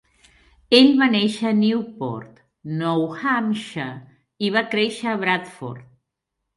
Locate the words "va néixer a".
1.01-1.57